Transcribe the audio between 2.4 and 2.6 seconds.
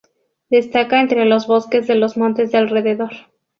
de